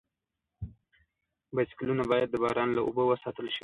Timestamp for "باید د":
2.11-2.35